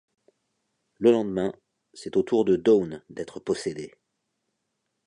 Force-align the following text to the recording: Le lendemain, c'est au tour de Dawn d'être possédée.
Le 0.97 1.11
lendemain, 1.11 1.53
c'est 1.93 2.17
au 2.17 2.23
tour 2.23 2.43
de 2.43 2.55
Dawn 2.55 3.03
d'être 3.11 3.39
possédée. 3.39 3.93